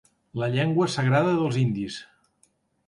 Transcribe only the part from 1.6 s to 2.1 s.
indis.